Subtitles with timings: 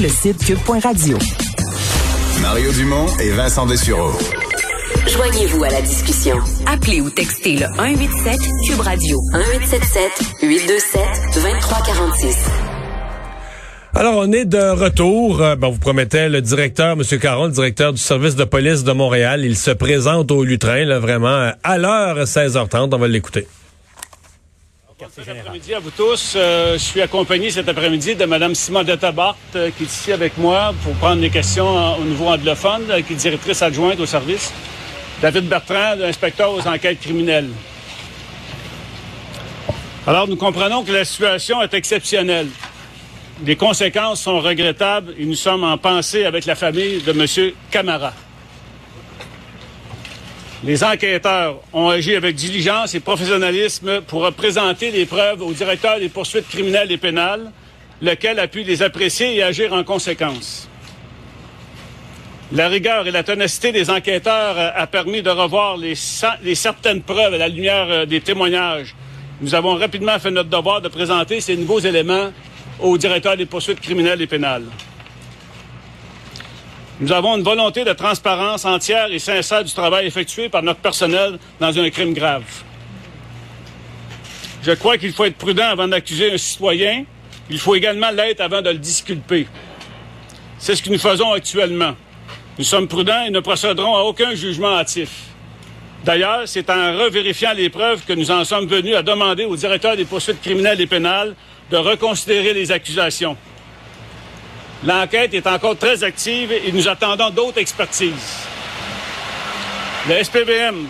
[0.00, 1.18] Le site cube.radio.
[2.40, 4.12] Mario Dumont et Vincent Dessureau.
[5.06, 6.38] Joignez-vous à la discussion.
[6.64, 10.02] Appelez ou textez le 187 Cube Radio 1877
[10.42, 11.02] 827
[11.34, 12.50] 2346.
[13.94, 15.42] Alors, on est de retour.
[15.42, 17.18] Euh, Bon, vous promettez le directeur, M.
[17.18, 19.44] Caron, le directeur du service de police de Montréal.
[19.44, 22.94] Il se présente au Lutrin, là, vraiment, euh, à l'heure 16h30.
[22.94, 23.46] On va l'écouter.
[25.00, 26.34] Bon après-midi à vous tous.
[26.36, 30.36] Euh, je suis accompagné cet après-midi de Mme Simonetta Barthes, euh, qui est ici avec
[30.36, 34.52] moi pour prendre les questions au niveau anglophone, euh, qui est directrice adjointe au service.
[35.22, 37.48] David Bertrand, inspecteur aux enquêtes criminelles.
[40.06, 42.48] Alors, nous comprenons que la situation est exceptionnelle.
[43.46, 47.52] Les conséquences sont regrettables et nous sommes en pensée avec la famille de M.
[47.70, 48.12] Camara.
[50.62, 56.10] Les enquêteurs ont agi avec diligence et professionnalisme pour présenter les preuves au directeur des
[56.10, 57.50] poursuites criminelles et pénales,
[58.02, 60.68] lequel a pu les apprécier et agir en conséquence.
[62.52, 67.38] La rigueur et la ténacité des enquêteurs a permis de revoir les certaines preuves à
[67.38, 68.94] la lumière euh, des témoignages.
[69.40, 72.32] Nous avons rapidement fait notre devoir de présenter ces nouveaux éléments
[72.80, 74.64] au directeur des poursuites criminelles et pénales.
[77.00, 81.38] Nous avons une volonté de transparence entière et sincère du travail effectué par notre personnel
[81.58, 82.44] dans un crime grave.
[84.62, 87.04] Je crois qu'il faut être prudent avant d'accuser un citoyen.
[87.48, 89.46] Il faut également l'être avant de le disculper.
[90.58, 91.94] C'est ce que nous faisons actuellement.
[92.58, 95.08] Nous sommes prudents et ne procéderons à aucun jugement hâtif.
[96.04, 99.96] D'ailleurs, c'est en revérifiant les preuves que nous en sommes venus à demander au directeur
[99.96, 101.34] des poursuites criminelles et pénales
[101.70, 103.38] de reconsidérer les accusations.
[104.84, 108.46] L'enquête est encore très active et nous attendons d'autres expertises.
[110.08, 110.88] Le SPVM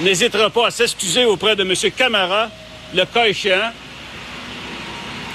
[0.00, 1.74] n'hésitera pas à s'excuser auprès de M.
[1.94, 2.48] Camara,
[2.94, 3.72] le cas échéant.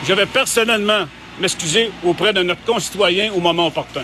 [0.08, 1.06] Je vais personnellement
[1.40, 4.04] m'excuser auprès de notre concitoyen au moment opportun.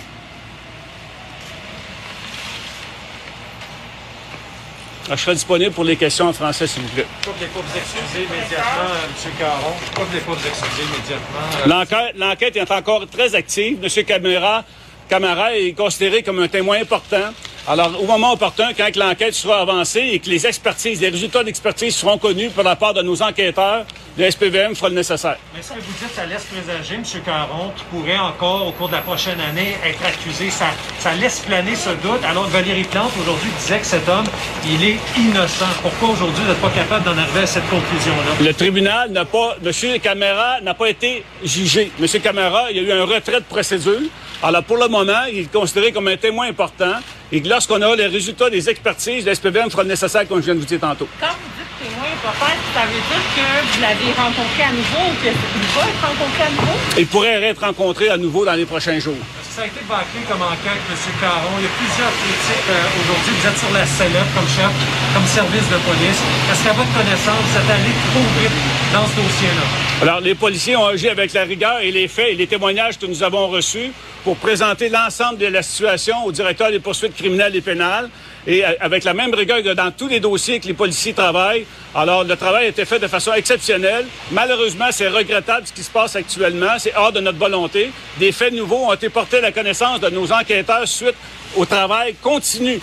[5.11, 7.05] Ah, Je serai disponible pour les questions en français, s'il vous plaît.
[7.23, 8.93] Pourquoi vous vous excuser immédiatement,
[9.25, 9.31] M.
[9.39, 9.73] Caron?
[9.95, 11.39] Pourquoi vous vous excuser immédiatement?
[11.63, 13.79] Euh, L'enquête, l'enquête est encore très active.
[13.83, 14.03] M.
[14.05, 14.63] Camara,
[15.09, 17.31] Camara est considéré comme un témoin important.
[17.67, 21.95] Alors, au moment opportun, quand l'enquête sera avancée et que les expertises, les résultats d'expertise
[21.95, 23.85] seront connus par la part de nos enquêteurs,
[24.17, 25.37] le SPVM fera le nécessaire.
[25.53, 27.03] Mais est-ce que vous dites que ça laisse présager, M.
[27.23, 30.49] Caron, qui pourrait encore, au cours de la prochaine année, être accusé?
[30.49, 30.65] Ça,
[30.99, 34.25] ça laisse planer ce doute, alors que Valérie Plante, aujourd'hui, disait que cet homme,
[34.65, 35.67] il est innocent.
[35.81, 38.43] Pourquoi aujourd'hui, vous n'êtes pas capable d'en arriver à cette conclusion-là?
[38.45, 39.99] Le tribunal n'a pas, M.
[40.01, 41.91] Camara n'a pas été jugé.
[41.99, 42.07] M.
[42.21, 44.01] Camara, il y a eu un retrait de procédure.
[44.41, 46.95] Alors, pour le moment, il est considéré comme un témoin important
[47.31, 50.45] et que lorsqu'on aura les résultats des expertises, le SPVM fera le nécessaire, comme je
[50.45, 51.07] viens de vous dire tantôt.
[51.19, 55.16] Quand vous dites témoin important, ça veut dire que vous l'avez rencontré à nouveau ou
[55.22, 56.78] qu'il va être rencontré à nouveau?
[56.97, 59.18] Il pourrait être rencontré à nouveau dans les prochains jours.
[59.59, 60.95] Ça a été bâclé comme enquête, M.
[61.19, 61.51] Caron?
[61.59, 63.33] Il y a plusieurs critiques euh, aujourd'hui.
[63.41, 64.71] Vous êtes sur la sellette comme chef,
[65.13, 66.21] comme service de police.
[66.49, 68.55] Est-ce qu'à votre connaissance, vous êtes allé trop vite
[68.93, 70.01] dans ce dossier-là?
[70.01, 73.05] Alors, les policiers ont agi avec la rigueur et les faits et les témoignages que
[73.05, 73.91] nous avons reçus
[74.23, 78.09] pour présenter l'ensemble de la situation au directeur des poursuites criminelles et pénales
[78.49, 81.65] et euh, avec la même rigueur que dans tous les dossiers que les policiers travaillent.
[81.93, 84.07] Alors, le travail a été fait de façon exceptionnelle.
[84.31, 86.79] Malheureusement, c'est regrettable ce qui se passe actuellement.
[86.79, 87.91] C'est hors de notre volonté.
[88.17, 91.15] Des faits nouveaux ont été portés à la connaissance de nos enquêteurs suite
[91.55, 92.79] au travail continu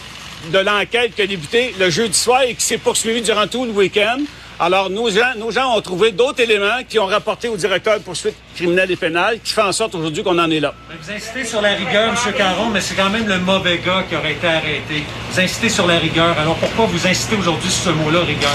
[0.51, 3.73] de l'enquête qui a débuté le jeudi soir et qui s'est poursuivie durant tout le
[3.73, 4.19] week-end.
[4.59, 8.03] Alors, nos gens, nos gens ont trouvé d'autres éléments qui ont rapporté au directeur de
[8.03, 10.73] poursuites criminelles et pénales, qui fait en sorte aujourd'hui qu'on en est là.
[10.89, 12.32] Vous insistez sur la rigueur, M.
[12.35, 15.05] Caron, mais c'est quand même le mauvais gars qui aurait été arrêté.
[15.31, 16.38] Vous insistez sur la rigueur.
[16.38, 18.50] Alors pourquoi vous insistez aujourd'hui sur ce mot-là, rigueur?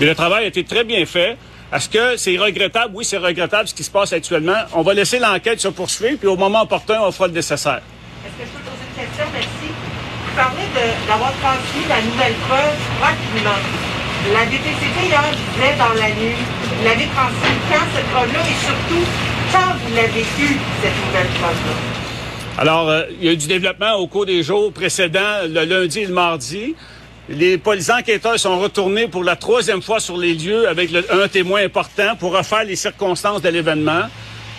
[0.00, 1.36] Mais le travail a été très bien fait.
[1.70, 2.92] Est-ce que c'est regrettable?
[2.94, 4.56] Oui, c'est regrettable ce qui se passe actuellement.
[4.72, 7.82] On va laisser l'enquête se poursuivre, puis au moment opportun, on fera le nécessaire.
[8.24, 9.53] Est-ce que je peux poser une question?
[10.36, 10.66] Parlez
[11.06, 13.60] d'avoir transmis la nouvelle preuve rapidement.
[14.32, 16.34] La DPCP, hier, disait dans la nuit,
[16.78, 19.04] vous l'avez transmis quand cette preuve-là et surtout,
[19.52, 22.58] quand vous l'avez eue, cette nouvelle preuve-là?
[22.58, 26.00] Alors, euh, il y a eu du développement au cours des jours précédents, le lundi
[26.00, 26.74] et le mardi.
[27.28, 31.28] Les, pol- les enquêteurs sont retournés pour la troisième fois sur les lieux avec un
[31.28, 34.02] témoin important pour refaire les circonstances de l'événement.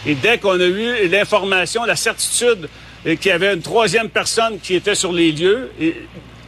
[0.05, 2.69] Et dès qu'on a eu l'information, la certitude
[3.05, 5.71] et qu'il y avait une troisième personne qui était sur les lieux.
[5.79, 5.95] Et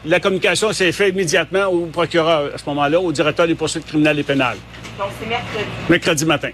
[0.06, 4.20] la communication s'est faite immédiatement au procureur à ce moment-là, au directeur des poursuites criminelles
[4.20, 4.58] et pénales.
[4.98, 5.66] Donc, c'est mercredi.
[5.90, 6.50] Mercredi matin.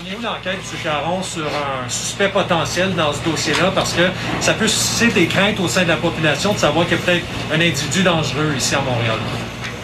[0.06, 0.78] est où l'enquête, M.
[0.84, 3.72] Caron, sur un suspect potentiel dans ce dossier-là?
[3.74, 4.02] Parce que
[4.40, 7.04] ça peut susciter des craintes au sein de la population de savoir qu'il y a
[7.04, 9.18] peut-être un individu dangereux ici à Montréal.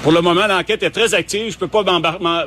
[0.05, 1.51] Pour le moment, l'enquête est très active.
[1.51, 1.83] Je ne peux pas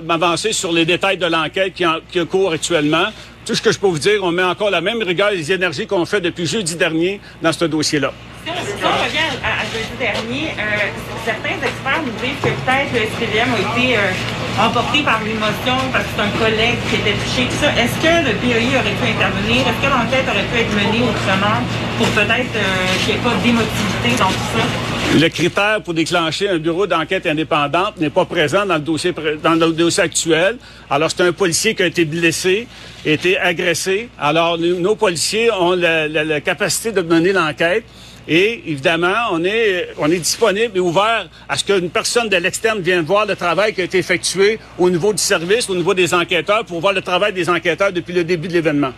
[0.04, 3.08] m'avancer sur les détails de l'enquête qui, en- qui court actuellement.
[3.48, 5.54] Tout ce que je peux vous dire, on met encore la même rigueur et les
[5.54, 8.12] énergies qu'on fait depuis jeudi dernier dans ce dossier-là.
[8.44, 10.92] Si on, revient à, jeudi dernier, euh,
[11.24, 13.08] certains experts nous disent que peut-être le
[13.40, 17.48] a été euh, emporté par l'émotion parce que c'est un collègue qui était touché.
[17.62, 17.72] Ça.
[17.80, 19.64] Est-ce que le BEI aurait pu intervenir?
[19.64, 21.64] Est-ce que l'enquête aurait pu être menée autrement
[21.98, 24.87] pour peut-être euh, qu'il n'y ait pas d'émotivité dans tout ça?
[25.16, 29.54] Le critère pour déclencher un bureau d'enquête indépendante n'est pas présent dans le dossier dans
[29.56, 30.58] le dossier actuel.
[30.90, 32.68] Alors c'est un policier qui a été blessé,
[33.06, 34.10] a été agressé.
[34.20, 37.84] Alors nous- nos policiers ont la, la- la capacité de mener l'enquête.
[38.28, 42.82] Et évidemment, on est, on est disponible et ouvert à ce qu'une personne de l'externe
[42.82, 46.14] vienne voir le travail qui a été effectué au niveau du service, au niveau des
[46.14, 48.92] enquêteurs, pour voir le travail des enquêteurs depuis le début de l'événement.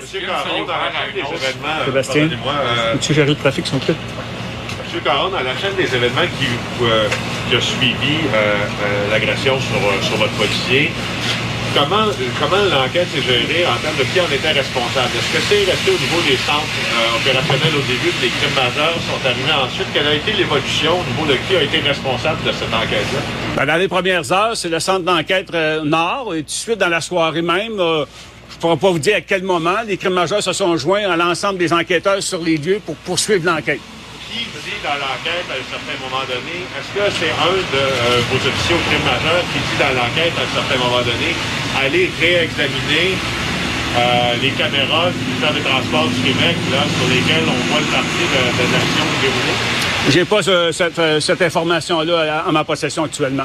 [0.00, 3.84] Monsieur Caron, dans la des événements, euh, Sébastien, euh, tu gérer le trafic, s'il vous
[3.84, 3.94] plaît?
[4.92, 6.52] Monsieur Caron, dans la chaîne des événements qui,
[6.84, 9.80] euh, a suivi euh, euh, l'agression sur,
[10.18, 10.92] votre policier,
[11.72, 15.08] comment, l'enquête s'est gérée en termes de qui en était responsable?
[15.16, 16.76] Est-ce que c'est resté au niveau des centres
[17.16, 19.86] opérationnels au début, puis les crimes majeurs sont arrivés ensuite?
[19.94, 23.20] Quelle a été l'évolution au niveau de qui a été responsable de cette enquête-là?
[23.56, 25.50] Ben, dans les premières heures, c'est le centre d'enquête
[25.84, 26.34] Nord.
[26.34, 29.22] Et tout de suite, dans la soirée même, je ne pourrais pas vous dire à
[29.22, 32.82] quel moment, les crimes majeurs se sont joints à l'ensemble des enquêteurs sur les lieux
[32.84, 33.80] pour poursuivre l'enquête.
[34.32, 38.20] Qui dit dans l'enquête à un certain moment donné, est-ce que c'est un de euh,
[38.32, 41.36] vos officiers au crime majeur qui dit dans l'enquête à un certain moment donné,
[41.76, 47.60] allez réexaminer euh, les caméras du ministère des Transports du Québec, là, sur lesquelles on
[47.70, 49.58] voit le parti de, de l'action déroulée?
[50.08, 53.44] J'ai pas ce- cette, euh, cette information-là en ma possession actuellement.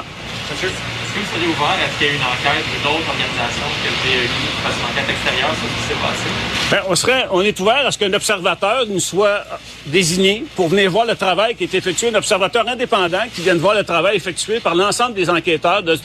[0.50, 0.70] Monsieur,
[1.18, 4.28] vous seriez ouvert à ce qu'il y ait une enquête d'autres organisations que le BEI
[4.62, 6.28] fasse une enquête extérieure sur ce qui s'est passé?
[6.70, 9.44] Ben, on serait, on est ouvert à ce qu'un observateur nous soit
[9.86, 13.74] désigné pour venir voir le travail qui est effectué, un observateur indépendant qui vienne voir
[13.74, 15.98] le travail effectué par l'ensemble des enquêteurs de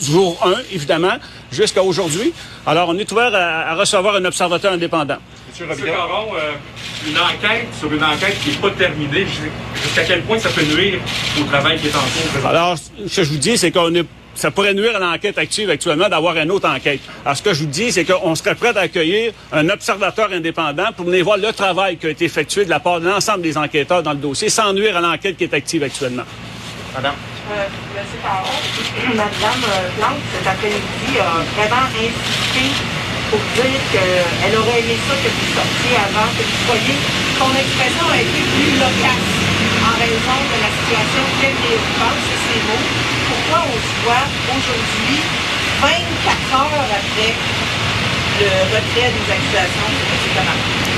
[0.00, 1.16] jour 1, évidemment,
[1.50, 2.32] jusqu'à aujourd'hui.
[2.66, 5.18] Alors, on est ouvert à, à recevoir un observateur indépendant.
[5.60, 6.52] Monsieur Caron, euh,
[7.08, 9.50] une enquête sur une enquête qui n'est pas terminée, jus-
[9.82, 11.00] jusqu'à quel point ça peut nuire
[11.40, 12.46] au travail qui est en cours?
[12.48, 14.06] Alors, ce que je vous dis, c'est qu'on est
[14.38, 17.00] ça pourrait nuire à l'enquête active actuellement d'avoir une autre enquête.
[17.24, 20.92] Alors, ce que je vous dis, c'est qu'on serait prêt à accueillir un observateur indépendant
[20.96, 23.58] pour venir voir le travail qui a été effectué de la part de l'ensemble des
[23.58, 26.22] enquêteurs dans le dossier, sans nuire à l'enquête qui est active actuellement.
[26.94, 27.14] Madame?
[27.50, 32.70] Euh, Monsieur Caron, Madame euh, Plante, cet après-midi, a vraiment insisté
[33.30, 36.96] pour dire qu'elle aurait aimé ça que vous sortiez avant, que vous soyez.
[37.38, 39.28] Son expression a été plus loquace
[39.82, 43.17] en raison de la situation très préoccupante, c'est ses mots.
[43.38, 45.20] Pourquoi on se voit aujourd'hui,
[45.80, 47.34] 24 heures après
[48.40, 50.44] le retrait des accusations de M.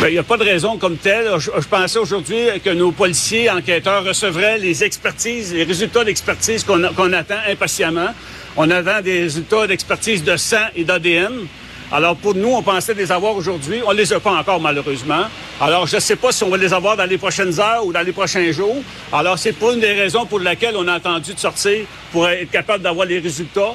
[0.01, 1.27] Ben, Il n'y a pas de raison comme telle.
[1.39, 7.13] Je, pensais aujourd'hui que nos policiers enquêteurs recevraient les expertises, les résultats d'expertise qu'on qu'on
[7.13, 8.09] attend impatiemment.
[8.57, 11.47] On attend des résultats d'expertise de sang et d'ADN.
[11.93, 13.83] Alors, pour nous, on pensait les avoir aujourd'hui.
[13.85, 15.25] On les a pas encore, malheureusement.
[15.61, 17.93] Alors, je ne sais pas si on va les avoir dans les prochaines heures ou
[17.93, 18.77] dans les prochains jours.
[19.13, 22.51] Alors, c'est pas une des raisons pour laquelle on a attendu de sortir pour être
[22.51, 23.75] capable d'avoir les résultats.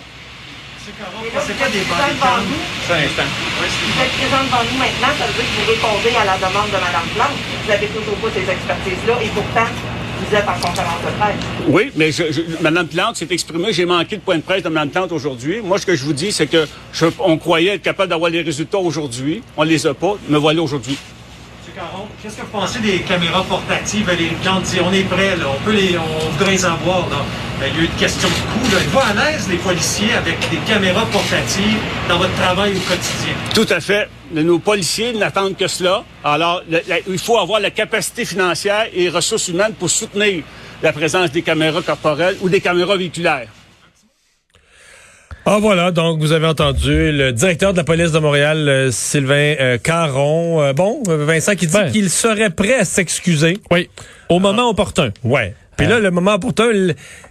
[0.85, 1.01] Présent
[1.41, 2.61] devant nous.
[2.87, 3.23] C'est un instant.
[3.57, 6.67] Vous êtes présent devant nous maintenant, ça veut dire que vous répondez à la demande
[6.67, 7.37] de Mme Plante.
[7.63, 9.67] Vous n'avez toujours pas ces expertises-là et pourtant,
[11.67, 12.23] Oui, mais je,
[12.61, 13.73] Mme Plante s'est exprimée.
[13.73, 15.61] J'ai manqué de point de presse de Mme Plante aujourd'hui.
[15.61, 16.67] Moi, ce que je vous dis, c'est que
[17.19, 19.41] on croyait être capable d'avoir les résultats aujourd'hui.
[19.57, 20.15] On les a pas.
[20.29, 20.97] Me voilà aujourd'hui.
[22.21, 24.09] Qu'est-ce que vous pensez des caméras portatives?
[24.17, 27.07] Les Plante dit on est prêt, là, on peut les, on voudrait les avoir.
[27.59, 28.77] Ben, il y a eu une question de coût.
[28.77, 33.33] Êtes-vous à l'aise, les policiers, avec des caméras portatives dans votre travail au quotidien?
[33.53, 34.09] Tout à fait.
[34.31, 36.03] Nos policiers n'attendent que cela.
[36.23, 36.61] Alors,
[37.07, 40.43] il faut avoir la capacité financière et les ressources humaines pour soutenir
[40.81, 43.47] la présence des caméras corporelles ou des caméras véhiculaires.
[45.47, 49.53] Ah voilà, donc vous avez entendu le directeur de la police de Montréal, euh, Sylvain
[49.59, 50.59] euh, Caron.
[50.63, 51.91] Euh, bon, Vincent qui dit Ben.
[51.91, 53.59] qu'il serait prêt à s'excuser.
[53.69, 53.87] Oui.
[54.29, 55.11] Au moment opportun.
[55.23, 55.53] Ouais.
[55.77, 56.71] Puis là, le moment opportun,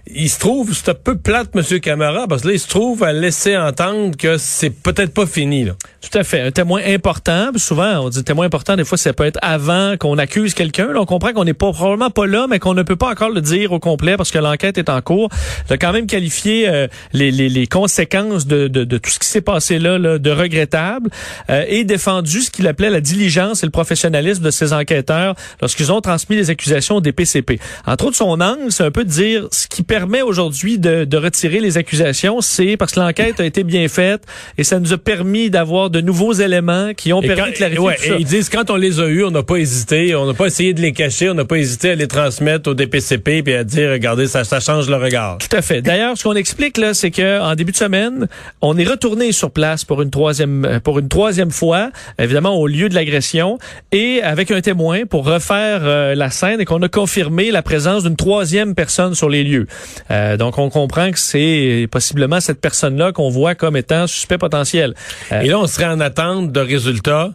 [0.06, 1.80] il se trouve, c'est un peu plate, M.
[1.80, 5.64] Camara, parce que là, il se trouve à laisser entendre que c'est peut-être pas fini.
[5.64, 5.72] Là.
[6.02, 6.42] Tout à fait.
[6.42, 7.50] Un témoin important.
[7.56, 10.88] Souvent, on dit témoin important, des fois, ça peut être avant qu'on accuse quelqu'un.
[10.94, 13.40] On comprend qu'on n'est pas probablement pas là, mais qu'on ne peut pas encore le
[13.40, 15.30] dire au complet parce que l'enquête est en cours.
[15.68, 19.18] Il a quand même qualifié euh, les, les, les, conséquences de, de, de, tout ce
[19.18, 21.10] qui s'est passé là, là, de regrettable
[21.48, 25.90] euh, et défendu ce qu'il appelait la diligence et le professionnalisme de ces enquêteurs lorsqu'ils
[25.90, 27.58] ont transmis les accusations des PCP.
[27.86, 31.16] Entre autres, son angle, c'est un peu de dire ce qui permet aujourd'hui de, de
[31.16, 34.22] retirer les accusations, c'est parce que l'enquête a été bien faite
[34.58, 37.54] et ça nous a permis d'avoir de nouveaux éléments qui ont Et permis quand- de
[37.54, 38.14] clarifier ouais, tout ça.
[38.14, 40.46] et ils disent quand on les a eus, on n'a pas hésité, on n'a pas
[40.46, 43.62] essayé de les cacher, on n'a pas hésité à les transmettre au DPCP puis à
[43.62, 45.38] dire regardez ça, ça change le regard.
[45.38, 45.80] Tout à fait.
[45.80, 48.26] D'ailleurs, ce qu'on explique là, c'est que en début de semaine,
[48.62, 52.66] on est retourné sur place pour une troisième euh, pour une troisième fois, évidemment au
[52.66, 53.60] lieu de l'agression,
[53.92, 58.02] et avec un témoin pour refaire euh, la scène et qu'on a confirmé la présence
[58.02, 59.66] d'une troisième personne sur les lieux.
[60.10, 64.94] Euh, donc, on comprend que c'est possiblement cette personne-là qu'on voit comme étant suspect potentiel.
[65.32, 67.30] Euh, Et là, on serait en attente de résultats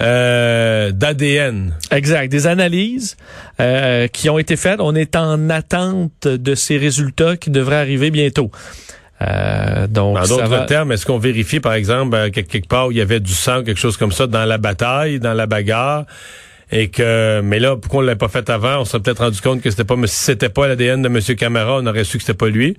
[0.00, 1.74] euh, d'ADN.
[1.90, 2.28] Exact.
[2.30, 3.16] Des analyses
[3.60, 4.80] euh, qui ont été faites.
[4.80, 8.50] On est en attente de ces résultats qui devraient arriver bientôt.
[9.22, 12.88] Euh, donc, En d'autres va- termes, est-ce qu'on vérifie, par exemple, euh, que- quelque part
[12.88, 15.46] où il y avait du sang, quelque chose comme ça, dans la bataille, dans la
[15.46, 16.04] bagarre,
[16.70, 19.62] et que, mais là, pourquoi on l'a pas fait avant, on s'est peut-être rendu compte
[19.62, 21.20] que c'était pas, si c'était pas l'ADN de M.
[21.36, 22.76] Camara, on aurait su que c'était pas lui.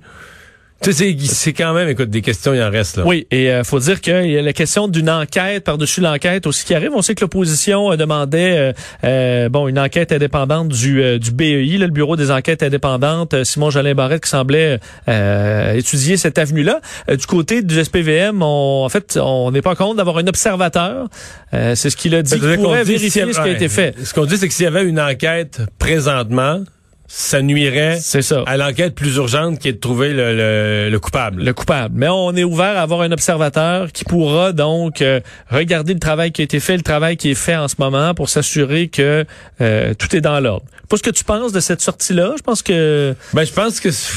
[0.80, 3.02] Tu sais, c'est- quand même, écoute, des questions, il en reste, là.
[3.04, 6.64] Oui, et euh, faut dire qu'il y a la question d'une enquête par-dessus l'enquête aussi
[6.64, 6.90] qui arrive.
[6.94, 11.32] On sait que l'opposition euh, demandait euh, euh, bon une enquête indépendante du, euh, du
[11.32, 13.34] BEI, là, le Bureau des enquêtes indépendantes.
[13.34, 16.80] Euh, Simon Jolin Barrette qui semblait euh, étudier cette avenue-là.
[17.08, 21.08] Du côté du SPVM, on, en fait, on n'est pas contre d'avoir un observateur.
[21.54, 22.38] Euh, C'est ce qu'il a dit.
[22.38, 23.94] Qui pourrait vérifier ce qui a été fait.
[24.04, 26.62] Ce qu'on dit, c'est que s'il y avait une enquête présentement,
[27.10, 28.42] ça nuirait C'est ça.
[28.46, 31.42] à l'enquête plus urgente qui est de trouver le, le- le coupable.
[31.42, 31.94] le coupable.
[31.96, 36.32] Mais on est ouvert à avoir un observateur qui pourra donc euh, regarder le travail
[36.32, 39.24] qui a été fait, le travail qui est fait en ce moment pour s'assurer que
[39.62, 40.66] euh, tout est dans l'ordre.
[40.90, 42.34] Pas ce que tu penses de cette sortie-là?
[42.36, 44.12] Je pense que Ben, je pense que c'est-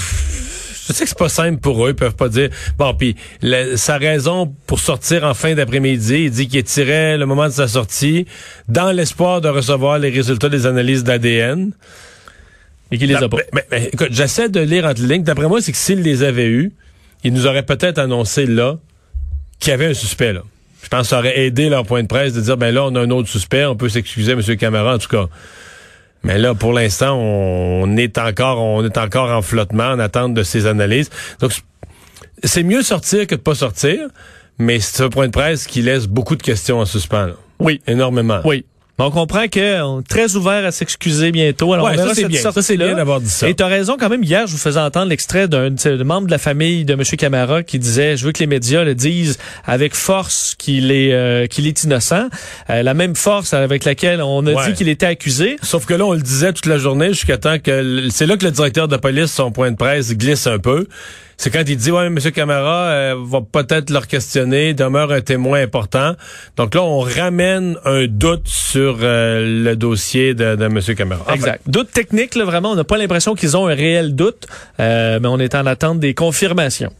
[0.87, 1.91] je sais que c'est pas simple pour eux.
[1.91, 2.49] Ils peuvent pas dire.
[2.77, 3.15] Bon, puis
[3.75, 7.69] sa raison pour sortir en fin d'après-midi, il dit qu'il tirait le moment de sa
[7.69, 8.25] sortie
[8.67, 11.71] dans l'espoir de recevoir les résultats des analyses d'ADN.
[12.91, 13.37] Et qu'il les a pas.
[13.71, 15.23] Écoute, j'essaie de lire entre les lignes.
[15.23, 16.71] D'après moi, c'est que s'il les avait eus,
[17.23, 18.77] il nous aurait peut-être annoncé là
[19.59, 20.43] qu'il y avait un suspect là.
[20.83, 22.95] Je pense que ça aurait aidé leur point de presse de dire ben là on
[22.95, 24.41] a un autre suspect, on peut s'excuser M.
[24.57, 25.27] Camara en tout cas.
[26.23, 30.41] Mais là pour l'instant on est encore on est encore en flottement en attente de
[30.41, 31.11] ces analyses.
[31.39, 31.51] Donc
[32.43, 34.09] c'est mieux sortir que de pas sortir,
[34.57, 37.27] mais c'est un point de presse qui laisse beaucoup de questions en suspens.
[37.27, 37.33] là.
[37.59, 37.79] Oui.
[37.85, 38.41] Énormément.
[38.43, 38.65] Oui.
[38.97, 41.73] On comprend qu'on est très ouvert à s'excuser bientôt.
[41.73, 42.39] Alors, Ouais, on ça, c'est bien.
[42.39, 43.49] Ça, c'est bien d'avoir dit ça.
[43.49, 44.21] Et tu as raison quand même.
[44.23, 45.71] Hier, je vous faisais entendre l'extrait d'un
[46.03, 47.01] membre de la famille de M.
[47.17, 51.47] Camara qui disait, je veux que les médias le disent avec force qu'il est, euh,
[51.47, 52.27] qu'il est innocent.
[52.69, 54.67] Euh, la même force avec laquelle on a Ouais.
[54.67, 55.55] dit qu'il était accusé.
[55.63, 58.45] Sauf que là, on le disait toute la journée jusqu'à temps que c'est là que
[58.45, 60.85] le directeur de police, son point de presse, glisse un peu.
[61.41, 62.19] C'est quand il dit ouais, M.
[62.19, 66.13] Camara euh, va peut-être leur questionner, demeure un témoin important.
[66.55, 70.79] Donc là, on ramène un doute sur euh, le dossier de, de M.
[70.95, 71.33] Camara.
[71.33, 71.63] Exact.
[71.65, 74.45] Doute technique, là, vraiment, on n'a pas l'impression qu'ils ont un réel doute,
[74.79, 76.93] euh, mais on est en attente des confirmations.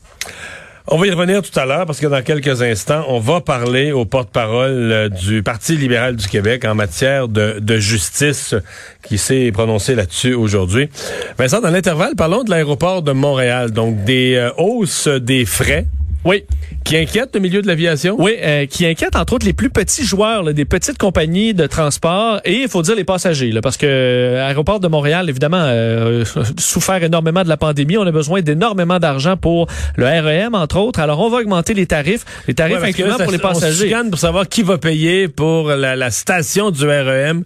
[0.93, 3.93] On va y revenir tout à l'heure parce que dans quelques instants, on va parler
[3.93, 8.55] au porte-parole euh, du Parti libéral du Québec en matière de, justice
[9.01, 10.89] qui s'est prononcé là-dessus aujourd'hui.
[11.37, 15.85] Vincent, dans l'intervalle, parlons de l'aéroport de Montréal, donc des euh, hausses des frais.
[16.25, 16.43] Oui.
[16.91, 18.17] Qui inquiètent le milieu de l'aviation?
[18.19, 21.65] Oui, euh, qui inquiète entre autres les plus petits joueurs, là, des petites compagnies de
[21.65, 25.61] transport et il faut dire les passagers, là, parce que euh, l'aéroport de Montréal, évidemment,
[25.61, 26.25] euh,
[26.59, 27.97] souffert énormément de la pandémie.
[27.97, 30.99] On a besoin d'énormément d'argent pour le REM, entre autres.
[30.99, 33.85] Alors, on va augmenter les tarifs, les tarifs Ouais, incluant pour les On se passagers.
[33.85, 37.45] chicane pour savoir qui va payer pour la, la station du REM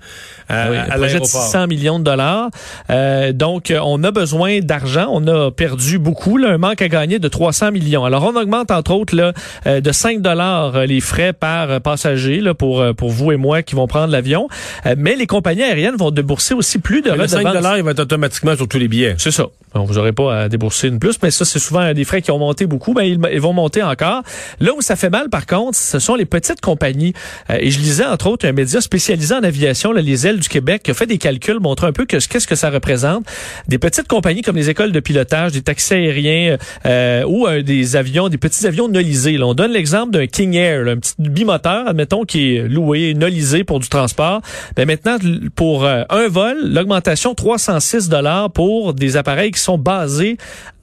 [0.49, 1.27] à, Oui, à l'aéroport.
[1.27, 2.49] 600 millions de dollars.
[2.89, 5.07] Euh, donc, euh, on a besoin d'argent.
[5.11, 8.05] On a perdu beaucoup, là, un manque à gagner de 300 millions.
[8.05, 9.33] Alors, on augmente entre autres là,
[9.67, 13.37] euh, de 5 dollars euh, les frais par passager là, pour euh, pour vous et
[13.37, 14.47] moi qui vont prendre l'avion.
[14.97, 17.73] Mais les compagnies aériennes vont débourser aussi plus de Le 5 redevances.
[17.77, 19.15] il va être automatiquement sur tous les billets.
[19.17, 19.47] C'est ça.
[19.73, 22.31] Bon, vous n'aurez pas à débourser une plus, mais ça, c'est souvent des frais qui
[22.31, 22.93] ont monté beaucoup.
[22.93, 24.23] Ben, ils, ils vont monter encore.
[24.59, 27.13] Là où ça fait mal, par contre, ce sont les petites compagnies.
[27.49, 30.83] Et je lisais, entre autres, un média spécialisé en aviation, là, les ailes du Québec,
[30.83, 33.25] qui a fait des calculs, montrant un peu que, qu'est-ce que ça représente.
[33.67, 37.95] Des petites compagnies comme les écoles de pilotage, des taxis aériens euh, ou euh, des
[37.95, 38.87] avions, des petits avions
[39.37, 39.45] Là.
[39.47, 43.63] On donne l'exemple d'un King Air, là, un petit bimoteur, admettons, qui est loué, nolisé
[43.63, 44.41] pour du transport.
[44.75, 45.17] Ben maintenant,
[45.55, 50.37] pour euh, un vol, l'augmentation 306 dollars pour des appareils qui sont basés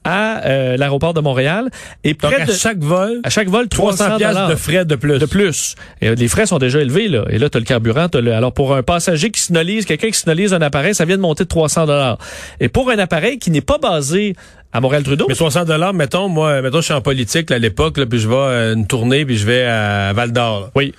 [0.05, 1.69] à euh, l'aéroport de Montréal
[2.03, 4.83] et Donc, près à de chaque vol, à chaque vol 300 300 piastres de frais
[4.83, 5.17] de plus.
[5.17, 5.75] de plus.
[6.01, 7.23] Et euh, les frais sont déjà élevés là.
[7.29, 10.19] Et là tu as le carburant, le- alors pour un passager qui sinolise, quelqu'un qui
[10.19, 12.17] sinolise un appareil, ça vient de monter de 300 dollars.
[12.59, 14.35] Et pour un appareil qui n'est pas basé
[14.73, 17.59] à Montréal Trudeau, Mais 60 dollars, mettons, moi, mettons, je suis en politique là, à
[17.59, 20.71] l'époque, puis je vais à une tournée, puis je vais à Val d'Or.
[20.75, 20.93] Oui.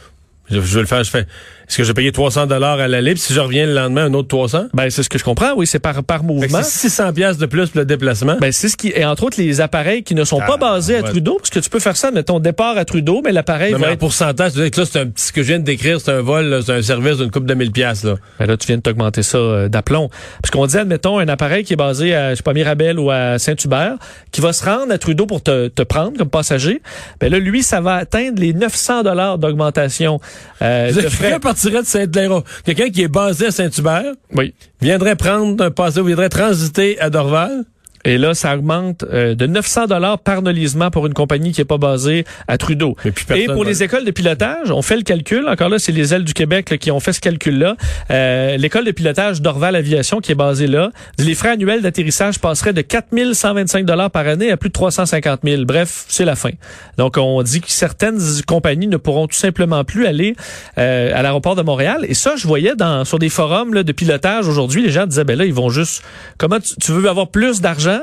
[0.49, 1.27] Je, je vais le faire, je fais.
[1.69, 4.05] Est-ce que je vais payer 300 dollars à l'aller, puis si je reviens le lendemain,
[4.07, 4.67] un autre 300?
[4.75, 6.63] ben c'est ce que je comprends, oui, c'est par par mouvement.
[6.63, 8.37] c'est 600 piastres de plus pour le déplacement.
[8.41, 10.97] Ben, c'est ce qui et entre autres les appareils qui ne sont Ah, pas basés
[10.97, 11.03] à.
[11.03, 13.87] Trudeau parce que tu peux faire ça mettons départ à Trudeau mais l'appareil va mais
[13.87, 16.01] en être pourcentage, tu que là, c'est un petit, ce que je viens de décrire,
[16.01, 18.15] c'est un vol, c'est un service d'une coupe de 1000 piastres, là.
[18.39, 20.09] Ben là, tu viens de t'augmenter ça euh, d'aplomb.
[20.43, 23.11] Parce qu'on dit, admettons, un appareil qui est basé à, je sais pas, Mirabel ou
[23.11, 23.97] à Saint-Hubert,
[24.33, 26.81] qui va se rendre à Trudeau pour te, te prendre comme passager.
[27.21, 30.21] Ben là, lui, ça va atteindre les 900 dollars d'augmentation
[30.63, 31.39] euh, de frais.
[31.55, 32.45] Quelqu'un partirait de Saint-Léron.
[32.65, 34.55] Quelqu'un qui est basé à Saint-Hubert Oui.
[34.81, 37.65] viendrait prendre un passé, viendrait transiter à Dorval.
[38.05, 41.65] Et là, ça augmente euh, de 900 dollars par nolisement pour une compagnie qui est
[41.65, 42.97] pas basée à Trudeau.
[43.05, 45.49] Et puis Et pour va- les écoles de pilotage, on fait le calcul.
[45.49, 47.77] Encore là, c'est les ailes du Québec là, qui ont fait ce calcul-là.
[48.11, 52.73] Euh, L'école de pilotage d'Orval Aviation, qui est basée là, les frais annuels d'atterrissage passeraient
[52.73, 55.65] de 4125 dollars par année à plus de 350 000.
[55.65, 56.51] Bref, c'est la fin.
[56.99, 60.37] Donc, on dit que certaines compagnies ne pourront tout simplement plus aller
[60.79, 62.05] euh, à l'aéroport de Montréal.
[62.09, 65.25] Et ça, je voyais dans sur des forums là, de pilotage aujourd'hui, les gens disaient,
[65.25, 66.03] ben là, ils vont juste...
[66.39, 67.94] Comment tu, tu veux avoir plus d'argent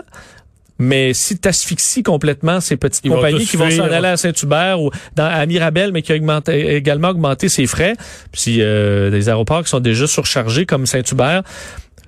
[0.79, 4.81] mais si tu asphyxies complètement ces petites Ils compagnies qui vont s'en aller à Saint-Hubert
[4.81, 7.93] ou dans, à Mirabel, mais qui a augmenté- également augmenté ses frais,
[8.31, 11.43] puis euh, des aéroports qui sont déjà surchargés comme Saint-Hubert,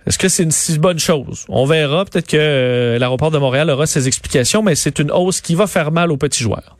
[0.07, 1.45] est-ce que c'est une si bonne chose?
[1.47, 2.03] On verra.
[2.03, 5.67] Peut-être que euh, l'aéroport de Montréal aura ses explications, mais c'est une hausse qui va
[5.67, 6.77] faire mal aux petits joueurs.